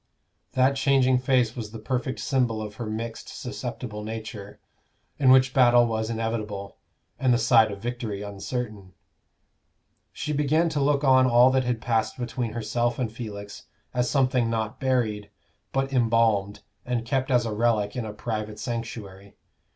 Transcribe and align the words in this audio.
That 0.53 0.77
changing 0.77 1.19
face 1.19 1.55
was 1.55 1.69
the 1.69 1.77
perfect 1.77 2.17
symbol 2.19 2.59
of 2.59 2.77
her 2.77 2.87
mixed 2.87 3.29
susceptible 3.29 4.03
nature, 4.03 4.59
in 5.19 5.29
which 5.29 5.53
battle 5.53 5.85
was 5.85 6.09
inevitable, 6.09 6.77
and 7.19 7.31
the 7.31 7.37
side 7.37 7.71
of 7.71 7.83
victory 7.83 8.23
uncertain. 8.23 8.93
She 10.11 10.33
began 10.33 10.69
to 10.69 10.81
look 10.81 11.03
on 11.03 11.27
all 11.27 11.51
that 11.51 11.65
had 11.65 11.81
passed 11.81 12.17
between 12.17 12.53
herself 12.53 12.97
and 12.97 13.11
Felix 13.13 13.67
as 13.93 14.09
something 14.09 14.49
not 14.49 14.79
buried, 14.79 15.29
but 15.71 15.93
embalmed 15.93 16.61
and 16.83 17.05
kept 17.05 17.29
as 17.29 17.45
a 17.45 17.53
relic 17.53 17.95
in 17.95 18.03
a 18.03 18.11
private 18.11 18.57
sanctuary. 18.57 19.35